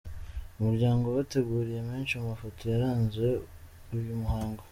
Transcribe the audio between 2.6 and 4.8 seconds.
yaranze uyu muhango:.